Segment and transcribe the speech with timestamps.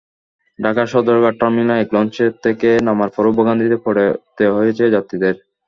[0.59, 2.15] ঢাকার সদরঘাট টার্মিনালে এসে লঞ্চ
[2.45, 5.35] থেকে নামার পরও ভোগান্তিতে পড়তে হয়েছে যাত্রীদের।